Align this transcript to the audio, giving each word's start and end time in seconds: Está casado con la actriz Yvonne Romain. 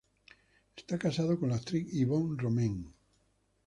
Está 0.75 0.97
casado 0.97 1.37
con 1.39 1.49
la 1.49 1.57
actriz 1.57 1.87
Yvonne 1.91 2.35
Romain. 2.41 2.91